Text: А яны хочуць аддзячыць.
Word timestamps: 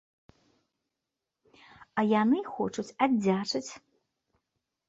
А 1.99 2.05
яны 2.21 2.39
хочуць 2.57 2.95
аддзячыць. 3.07 3.67